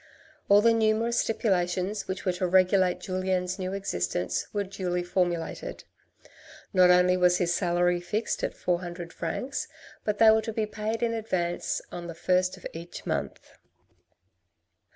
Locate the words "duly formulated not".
4.63-6.89